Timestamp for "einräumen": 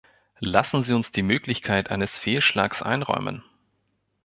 2.81-3.43